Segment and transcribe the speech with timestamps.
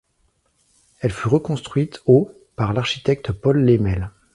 [1.01, 4.09] Elle fut reconstruite au par l'architecte Paul Lesmesle.